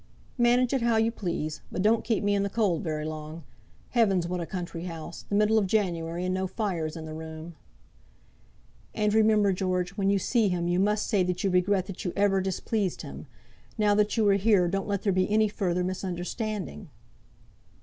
[0.39, 3.43] "Manage it how you please; but don't keep me in the cold very long.
[3.91, 5.25] Heavens, what a country house!
[5.29, 7.53] The middle of January, and no fires in the room."
[8.95, 12.13] "And remember, George, when you see him you must say that you regret that you
[12.15, 13.27] ever displeased him.
[13.77, 16.89] Now that you are here, don't let there be any further misunderstanding."